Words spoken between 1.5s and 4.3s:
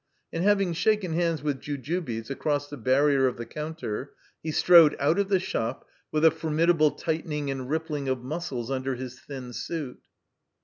Jujubes across the barrier of the counter,